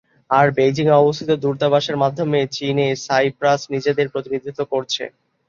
আর 0.31 0.47
বেইজিংয়ে 0.55 0.99
অবস্থিত 1.01 1.29
দূতাবাসের 1.43 1.97
মাধ্যমে 2.03 2.39
চীনে 2.55 2.87
সাইপ্রাস 3.05 3.61
নিজেদের 3.73 4.07
প্রতিনিধিত্ব 4.13 4.61
করছে। 4.73 5.03